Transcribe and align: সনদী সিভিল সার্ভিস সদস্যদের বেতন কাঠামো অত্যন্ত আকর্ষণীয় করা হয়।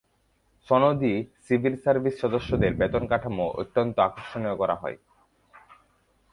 সনদী 0.69 1.13
সিভিল 1.45 1.75
সার্ভিস 1.83 2.15
সদস্যদের 2.21 2.71
বেতন 2.73 3.03
কাঠামো 3.07 3.45
অত্যন্ত 3.53 3.95
আকর্ষণীয় 3.99 4.55
করা 4.55 4.75
হয়। 4.75 4.97